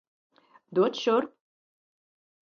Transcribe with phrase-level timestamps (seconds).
[0.79, 1.37] Dod šurp!